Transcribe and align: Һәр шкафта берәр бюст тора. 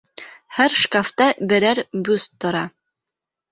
Һәр 0.59 0.75
шкафта 0.83 1.27
берәр 1.53 1.83
бюст 2.09 2.35
тора. 2.47 2.65